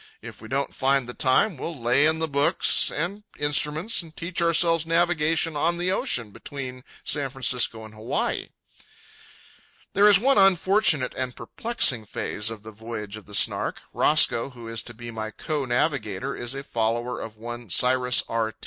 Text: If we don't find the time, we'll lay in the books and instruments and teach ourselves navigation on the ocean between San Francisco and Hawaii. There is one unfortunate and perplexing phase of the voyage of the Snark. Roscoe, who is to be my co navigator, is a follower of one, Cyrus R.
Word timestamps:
If 0.23 0.41
we 0.41 0.47
don't 0.47 0.73
find 0.73 1.07
the 1.07 1.13
time, 1.13 1.57
we'll 1.57 1.79
lay 1.79 2.07
in 2.07 2.17
the 2.17 2.27
books 2.27 2.89
and 2.89 3.21
instruments 3.37 4.01
and 4.01 4.17
teach 4.17 4.41
ourselves 4.41 4.83
navigation 4.83 5.55
on 5.55 5.77
the 5.77 5.91
ocean 5.91 6.31
between 6.31 6.83
San 7.03 7.29
Francisco 7.29 7.85
and 7.85 7.93
Hawaii. 7.93 8.49
There 9.93 10.07
is 10.07 10.17
one 10.19 10.39
unfortunate 10.39 11.13
and 11.15 11.35
perplexing 11.35 12.05
phase 12.05 12.49
of 12.49 12.63
the 12.63 12.71
voyage 12.71 13.15
of 13.15 13.27
the 13.27 13.35
Snark. 13.35 13.79
Roscoe, 13.93 14.49
who 14.49 14.67
is 14.67 14.81
to 14.81 14.95
be 14.95 15.11
my 15.11 15.29
co 15.29 15.65
navigator, 15.65 16.35
is 16.35 16.55
a 16.55 16.63
follower 16.63 17.19
of 17.21 17.37
one, 17.37 17.69
Cyrus 17.69 18.23
R. 18.27 18.55